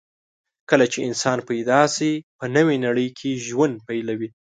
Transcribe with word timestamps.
کله 0.69 0.85
چې 0.91 0.99
انسان 1.07 1.37
پیدا 1.49 1.81
شي، 1.95 2.11
په 2.39 2.45
نوې 2.55 2.75
نړۍ 2.85 3.07
کې 3.19 3.41
ژوند 3.47 3.75
پیلوي. 3.87 4.29